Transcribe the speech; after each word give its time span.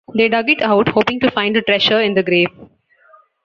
They 0.15 0.29
dug 0.29 0.49
it 0.49 0.63
out, 0.63 0.87
hoping 0.87 1.19
to 1.19 1.29
find 1.29 1.55
a 1.55 1.61
treasure 1.61 2.01
in 2.01 2.15
the 2.15 2.23
grave. 2.23 2.49